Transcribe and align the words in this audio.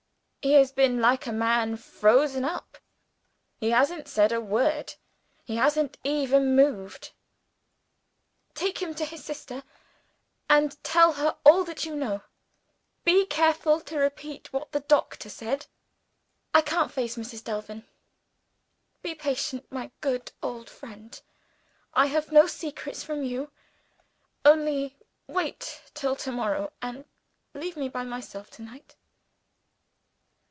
"He 0.43 0.53
has 0.53 0.71
been 0.71 0.99
like 0.99 1.27
a 1.27 1.31
man 1.31 1.77
frozen 1.77 2.43
up; 2.43 2.79
he 3.59 3.69
hasn't 3.69 4.07
said 4.07 4.31
a 4.31 4.41
word; 4.41 4.95
he 5.45 5.57
hasn't 5.57 5.99
even 6.03 6.55
moved." 6.55 7.11
"Take 8.55 8.81
him 8.81 8.95
to 8.95 9.05
his 9.05 9.23
sister; 9.23 9.61
and 10.49 10.83
tell 10.83 11.13
her 11.13 11.37
all 11.45 11.63
that 11.65 11.85
you 11.85 11.95
know. 11.95 12.23
Be 13.03 13.23
careful 13.27 13.81
to 13.81 13.99
repeat 13.99 14.51
what 14.51 14.71
the 14.71 14.79
doctor 14.79 15.29
said. 15.29 15.67
I 16.55 16.61
can't 16.61 16.91
face 16.91 17.17
Mrs. 17.17 17.43
Delvin. 17.43 17.85
Be 19.03 19.13
patient, 19.13 19.71
my 19.71 19.91
good 20.01 20.31
old 20.41 20.71
friend; 20.71 21.21
I 21.93 22.07
have 22.07 22.31
no 22.31 22.47
secrets 22.47 23.03
from 23.03 23.21
you. 23.23 23.51
Only 24.43 24.97
wait 25.27 25.83
till 25.93 26.15
to 26.15 26.31
morrow; 26.31 26.73
and 26.81 27.05
leave 27.53 27.77
me 27.77 27.87
by 27.89 28.03
myself 28.03 28.49
to 28.53 28.63
night." 28.63 28.95